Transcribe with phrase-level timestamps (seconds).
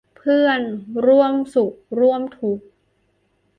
[0.17, 0.61] เพื่อน
[1.07, 2.65] ร่วมสุขร่วมทุกข์